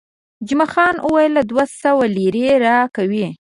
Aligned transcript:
جمعه 0.47 0.67
خان 0.73 0.95
وویل، 1.01 1.33
دوه 1.49 1.65
سوه 1.81 2.05
لیرې 2.15 2.45
راکوي. 2.65 3.27